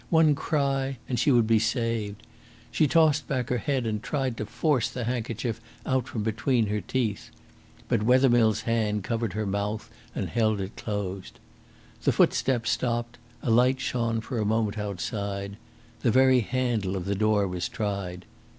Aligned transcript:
One 0.09 0.33
cry, 0.33 0.97
and 1.07 1.19
she 1.19 1.29
would 1.31 1.45
be 1.45 1.59
saved. 1.59 2.23
She 2.71 2.87
tossed 2.87 3.27
back 3.27 3.49
her 3.49 3.59
head 3.59 3.85
and 3.85 4.01
tried 4.01 4.35
to 4.37 4.47
force 4.47 4.89
the 4.89 5.03
handkerchief 5.03 5.61
out 5.85 6.07
from 6.07 6.23
between 6.23 6.65
her 6.69 6.81
teeth. 6.81 7.29
But 7.87 8.01
Wethermill's 8.01 8.61
hand 8.61 9.03
covered 9.03 9.33
her 9.33 9.45
mouth 9.45 9.91
and 10.15 10.27
held 10.29 10.59
it 10.59 10.75
closed. 10.75 11.37
The 12.01 12.11
footsteps 12.11 12.71
stopped, 12.71 13.19
a 13.43 13.51
light 13.51 13.79
shone 13.79 14.21
for 14.21 14.39
a 14.39 14.43
moment 14.43 14.79
outside. 14.79 15.55
The 15.99 16.09
very 16.09 16.39
handle 16.39 16.95
of 16.95 17.05
the 17.05 17.13
door 17.13 17.47
was 17.47 17.69
tried. 17.69 18.25